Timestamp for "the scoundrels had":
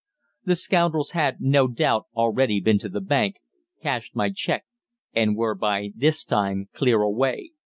0.45-1.39